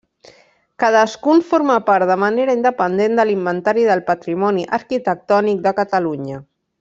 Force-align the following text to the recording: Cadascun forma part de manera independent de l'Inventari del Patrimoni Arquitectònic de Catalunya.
Cadascun 0.83 1.43
forma 1.49 1.75
part 1.89 2.07
de 2.13 2.17
manera 2.23 2.55
independent 2.59 3.21
de 3.21 3.27
l'Inventari 3.31 3.83
del 3.93 4.01
Patrimoni 4.11 4.65
Arquitectònic 4.79 5.65
de 5.69 5.75
Catalunya. 5.83 6.41